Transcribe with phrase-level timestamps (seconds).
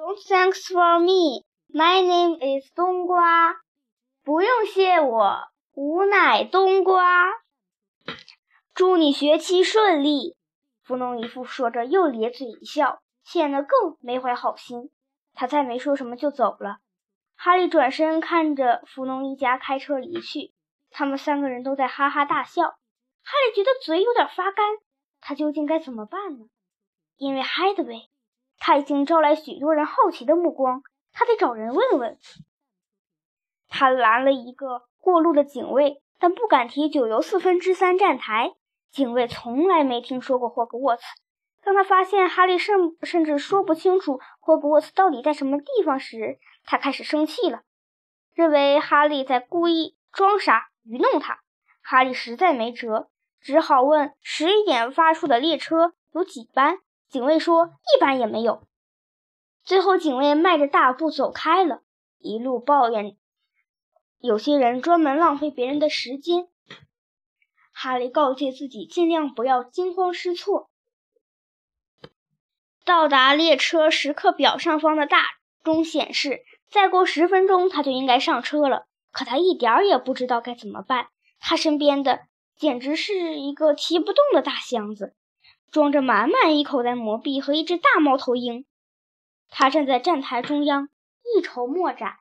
[0.00, 1.44] Don't thanks for me.
[1.74, 3.56] My name is 冬瓜。
[4.24, 5.42] 不用谢我，
[5.74, 7.26] 吾乃冬瓜。
[8.72, 10.38] 祝你学期顺利。
[10.82, 14.90] 弗农姨父说着，又咧嘴一笑，显得更没怀好心。
[15.34, 16.78] 他再没说什么，就走了。
[17.36, 20.54] 哈利转身看着弗农一家开车离去，
[20.90, 22.62] 他们三个人都在哈哈大笑。
[22.62, 24.64] 哈利觉得嘴有点发干，
[25.20, 26.46] 他究竟该怎么办呢？
[27.18, 28.08] 因为海德威，
[28.60, 32.16] 他已经招来许多人好奇的目光，他得找人问问。
[33.68, 38.52] 他拦了一个过路的警卫，但不敢提九又四分之三站台。
[38.92, 41.02] 警卫从来没听说过霍格沃茨。
[41.62, 47.62] 当他发现哈利甚甚至说不清楚霍格沃茨到底在什么地方时，他开始生气了，
[48.34, 51.40] 认为哈利在故意装傻愚弄他。
[51.80, 53.08] 哈利实在没辙，
[53.40, 56.78] 只好问十一点发出的列车有几班。
[57.10, 58.62] 警卫说一班也没有。
[59.64, 61.82] 最后，警卫迈着大步走开了，
[62.18, 63.16] 一路抱怨。
[64.20, 66.48] 有些人专门浪费别人的时间。
[67.72, 70.70] 哈利告诫自己尽量不要惊慌失措。
[72.84, 75.24] 到达列车时刻表上方的大
[75.64, 78.86] 钟显示，再过十分钟他就应该上车了。
[79.10, 81.08] 可他一点儿也不知道该怎么办。
[81.40, 82.20] 他身边的
[82.56, 85.16] 简直是一个提不动的大箱子，
[85.70, 88.66] 装着满满一口袋魔币和一只大猫头鹰。
[89.48, 90.88] 他站在站台中央，
[91.22, 92.18] 一筹莫展。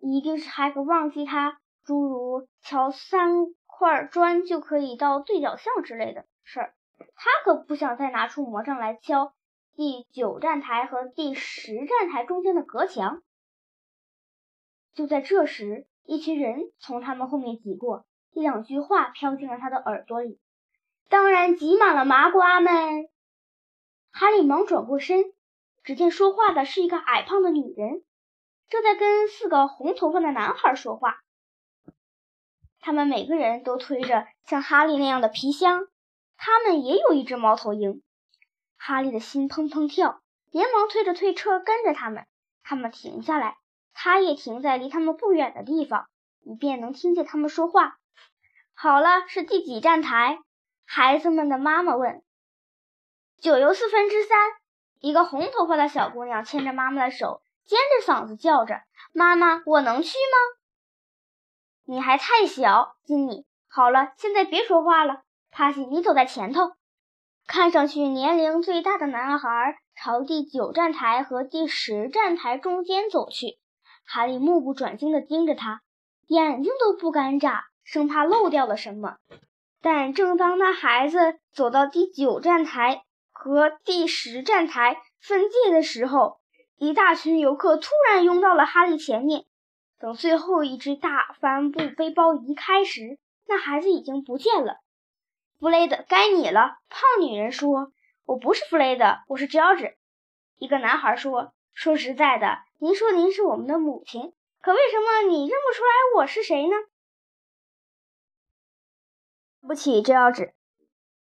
[0.00, 6.74] 一定是海格忘记他诸如敲三块砖就可以到对角巷之类的事儿。
[7.16, 9.34] 他可不想再拿出魔杖来敲
[9.74, 13.22] 第九站台和第十站台中间的隔墙。
[14.94, 20.38] 就在这时，一群人从他们后面挤过，一两句话飘进了他的耳朵里。
[21.08, 23.08] 当然，挤满了麻瓜们。
[24.10, 25.32] 哈利忙转过身，
[25.82, 28.02] 只见说话的是一个矮胖的女人。
[28.68, 31.20] 正在跟四个红头发的男孩说话，
[32.80, 35.86] 他们每个人都推着像哈利那样的皮箱，
[36.36, 38.02] 他们也有一只猫头鹰。
[38.76, 42.26] 哈利的心砰砰跳，连忙推着推车跟着他们。
[42.62, 43.58] 他们停下来，
[43.92, 46.08] 他也停在离他们不远的地方，
[46.40, 47.98] 以便能听见他们说话。
[48.74, 50.38] 好了，是第几站台？
[50.84, 52.22] 孩子们的妈妈问。
[53.40, 54.38] 九又四分之三。
[55.00, 57.40] 一个红头发的小姑娘牵着妈妈的手。
[57.64, 58.82] 尖着嗓子叫着
[59.14, 60.58] ：“妈妈，我能去吗？”
[61.86, 63.46] 你还太小，金妮。
[63.68, 65.22] 好了，现在别说话了。
[65.50, 66.72] 帕西，你走在前头。
[67.46, 73.58] 看上去年龄最大的男孩朝第九站台和第十站台中间走去。
[74.04, 75.80] 哈利目不转睛地盯着他，
[76.26, 79.18] 眼睛都不敢眨，生怕漏掉了什么。
[79.80, 86.38] 但正当那孩子走到第九站台和第十站台分界的时候，
[86.76, 89.44] 一大群游客突然拥到了哈利前面。
[90.00, 94.78] 等最后一只大帆布背包移开时，那孩子已经不见了。
[95.60, 96.78] 弗雷德，该你了。
[96.90, 97.92] 胖女人说
[98.26, 99.96] ：“我不是弗雷德，我是乔治。”
[100.58, 106.76] 一个男孩说：“说实在的，您说您是我们的母亲，可为什么你认不出来我是谁呢？”
[109.66, 110.52] 不起，这要纸，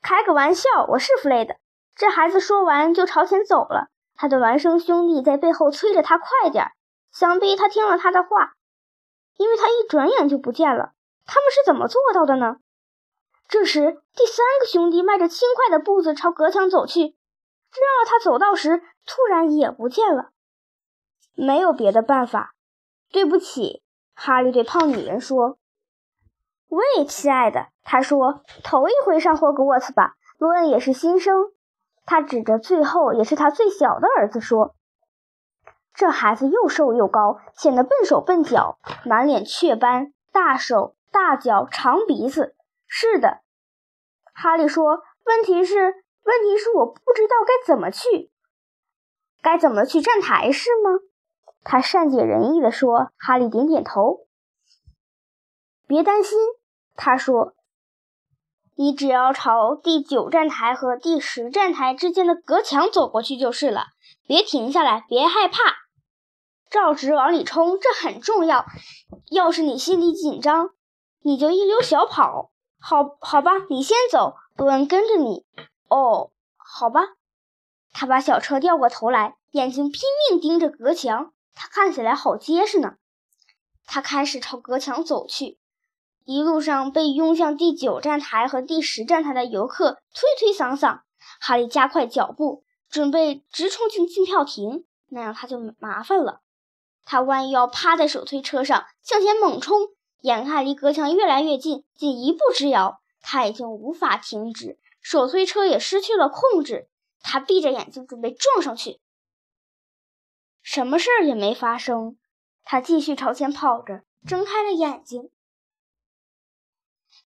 [0.00, 1.56] 开个玩笑，我是弗雷德。
[1.94, 3.88] 这孩子说完就朝前走了。
[4.14, 6.72] 他的孪生兄弟在背后催着他快点儿，
[7.12, 8.54] 想必他听了他的话，
[9.36, 10.92] 因为他一转眼就不见了。
[11.26, 12.56] 他们是怎么做到的呢？
[13.48, 20.30] 这时，第三个兄弟迈着轻快的步子朝隔墙走去，正要他走到时，突然也不见了。
[21.34, 22.54] 没有别的办法，
[23.10, 23.82] 对不起，
[24.14, 25.58] 哈利对胖女人说。
[26.72, 30.14] “喂，亲爱的。”他说，“头一回上霍格沃茨吧？
[30.38, 31.52] 罗恩也是新生。”
[32.06, 34.74] 他指着最后也是他最小的儿子说
[35.92, 42.56] ：“这孩子又瘦又高，显得笨手笨脚，满脸雀斑，大手大脚，长鼻子。”
[42.88, 43.42] 是的，
[44.32, 45.76] 哈利说：“问题是，
[46.24, 48.30] 问题是我不知道该怎么去，
[49.42, 51.00] 该怎么去站台是吗？”
[51.64, 53.10] 他善解人意地说。
[53.18, 54.26] 哈利点点头。
[55.86, 56.38] 别担心，
[56.94, 57.54] 他说。
[58.74, 63.88] 你只要朝第九站台和第十站台之间的隔墙走过去就是了，
[64.26, 65.58] 别停下来，别害怕，
[66.70, 68.64] 照直往里冲，这很重要。
[69.30, 70.70] 要是你心里紧张，
[71.20, 72.50] 你就一溜小跑。
[72.80, 75.44] 好，好吧，你先走，罗恩跟着你。
[75.88, 77.02] 哦，好吧。
[77.92, 80.00] 他把小车调过头来，眼睛拼
[80.30, 82.94] 命盯着隔墙，它看起来好结实呢。
[83.84, 85.58] 他开始朝隔墙走去。
[86.24, 91.00] 一路上被拥向第九站台和第十站台的游客推推搡搡，
[91.40, 96.40] 哈利加快脚步，准备直冲进进票亭，那样他就麻烦了。
[97.04, 99.88] 他弯腰趴在手推车上向前猛冲，
[100.20, 106.88] 眼看离隔墙越来越近，仅一步之遥，他已经无法停止，手推车也失去了控制。
[107.24, 109.00] 他闭着眼睛准备撞上去，
[110.60, 112.16] 什么事儿也没发生。
[112.64, 115.30] 他继续朝前跑着，睁开了眼睛。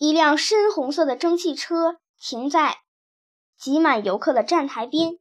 [0.00, 2.78] 一辆深红色的蒸汽车停在
[3.58, 5.18] 挤满游客的站台边，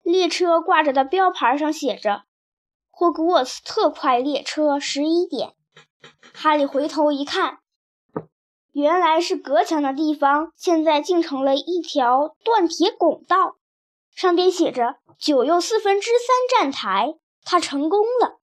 [0.00, 2.22] 列车挂着的标牌上写着
[2.88, 5.52] “霍格沃茨特快列车十一点”。
[6.32, 7.58] 哈利回头一看，
[8.72, 13.56] 原来是隔墙的地方，现在竟成了一条断铁拱道，
[14.14, 17.18] 上边写着“九又四分之三站台”。
[17.44, 18.40] 他成功了。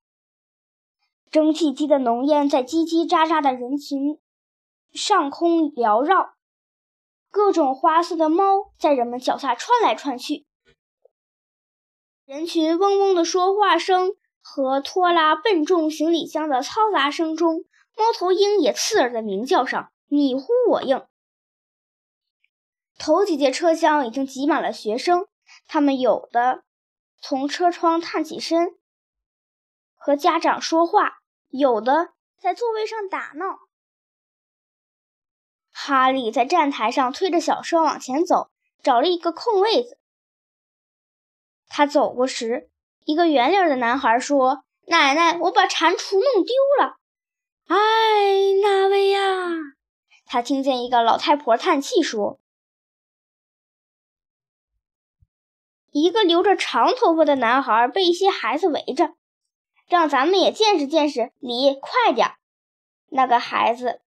[1.31, 4.19] 蒸汽机的浓烟在叽叽喳喳的人群
[4.93, 6.35] 上空缭绕，
[7.31, 10.45] 各种花色的猫在人们脚下窜来窜去。
[12.25, 14.11] 人群嗡嗡的说话声
[14.41, 17.65] 和拖拉笨重行李箱的嘈杂声中，
[17.97, 21.05] 猫头鹰也刺耳的鸣叫上，你呼我应。
[22.97, 25.27] 头几节车厢已经挤满了学生，
[25.67, 26.63] 他们有的
[27.19, 28.77] 从车窗探起身，
[29.95, 31.17] 和家长说话。
[31.49, 33.62] 有的在座位上打闹。
[35.73, 39.97] 哈利在站台上推着小车往前走，找了一个空位子。
[41.67, 42.69] 他走过时，
[43.03, 46.97] 一个圆脸的男孩说：“奶奶，我把蟾蜍弄丢了。
[47.67, 49.19] ”“哎，哪位呀？”
[50.25, 52.39] 他听见一个老太婆叹气说
[55.91, 59.15] ：“一个留着长头发的男孩被一些孩子围着。”
[59.89, 62.35] 让咱们也见识见识，李，快点！
[63.09, 64.01] 那个孩子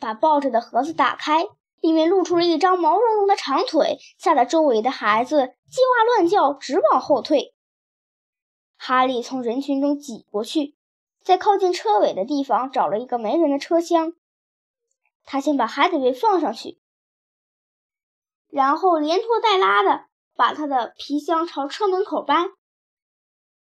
[0.00, 1.44] 把抱着的盒子打开，
[1.80, 7.54] 里面露出了一张毛茸茸的长腿，吓得周围的孩子叽哇乱叫，直往后退。
[8.76, 10.76] 哈利从人群中挤过去，
[11.22, 14.12] 在靠近车尾的地方找了一个没人的车厢。
[15.24, 16.78] 他先把海德贝放上去，
[18.48, 20.06] 然后连拖带拉的
[20.36, 22.50] 把他的皮箱朝车门口搬。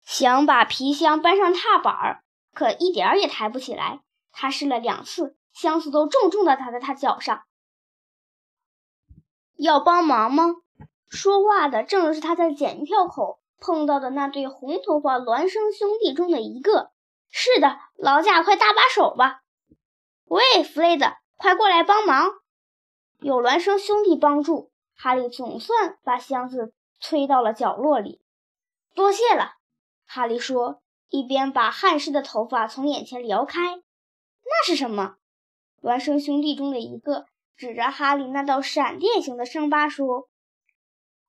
[0.04, 4.02] 想把皮箱搬上踏板儿，可一点儿也抬不起来。
[4.38, 7.44] 他试了两次，箱子都重重地打在他脚上。
[9.56, 10.56] 要帮忙吗？
[11.08, 16.92] 说话的正是他在检票口碰到的那对红头发孪生兄弟中的一个。
[17.30, 19.40] 是的，劳驾，快搭把手吧！
[20.26, 21.06] 喂，弗雷德，
[21.38, 22.30] 快过来帮忙！
[23.20, 28.20] 有孪生兄弟帮助，哈利总算把箱子推到了角落里。
[28.94, 29.54] 多谢了。
[30.04, 33.82] 哈利说，一边把汗湿的头发从眼前撩开。
[34.48, 35.16] 那是什么？
[35.82, 37.26] 孪生兄弟中的一个
[37.56, 40.28] 指着哈利那道闪电形的伤疤说：“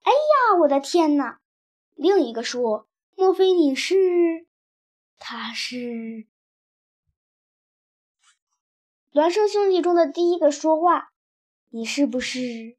[0.04, 1.42] 哎呀，我的天哪！”
[1.94, 4.48] 另一个说：“莫非你是？
[5.18, 6.28] 他是？”
[9.12, 11.12] 孪生兄弟中的第一个说话
[11.70, 12.78] ：“你是不是？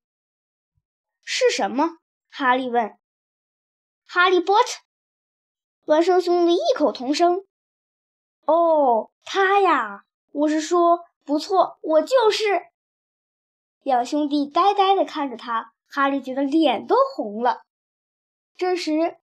[1.23, 1.99] 是什么？”
[2.31, 2.97] 哈利问。
[4.07, 4.69] “哈利波特。”
[5.85, 7.45] 孪生兄弟异口同声
[8.47, 10.05] ：“哦，他呀！
[10.33, 12.67] 我是说，不错，我就是。”
[13.83, 17.63] 两兄弟呆呆地看着他，哈利觉得脸都红了。
[18.57, 19.17] 这时，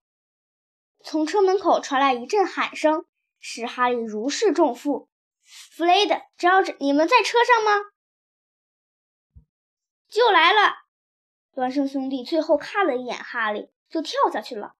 [1.03, 3.05] 从车门口传来一阵喊声，
[3.39, 5.07] 使哈利如释重负。
[5.43, 7.91] 弗雷德、乔治，你们在车上吗？
[10.07, 10.73] 就来了。
[11.53, 14.73] 孪生兄弟最后看了一眼哈利，就跳下去了。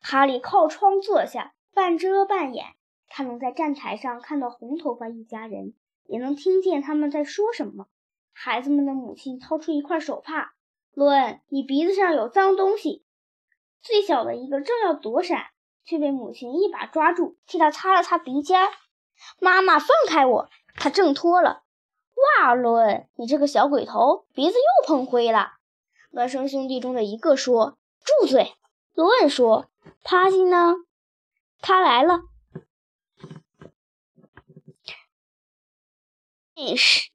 [0.00, 2.74] 哈利靠窗坐下，半遮半掩。
[3.16, 5.72] 他能在站台上看到红头发一家人，
[6.04, 7.86] 也能听见他们在说什么。
[8.32, 10.54] 孩子们的母亲掏出一块手帕
[10.94, 13.04] ：“罗恩，你鼻子上有脏东西。”
[13.80, 15.50] 最小的一个正要躲闪，
[15.84, 18.68] 却被母亲一把抓住，替他擦了擦鼻尖。
[19.38, 21.62] “妈妈，放开我！”他挣脱了。
[22.42, 25.52] “哇，罗恩，你这个小鬼头，鼻子又碰灰了。”
[26.12, 27.78] 孪生兄弟中的一个说。
[28.04, 28.54] “住嘴！”
[28.92, 29.70] 罗恩说。
[30.02, 30.74] 帕西呢？
[31.60, 32.22] 他来了。
[36.64, 37.10] 你是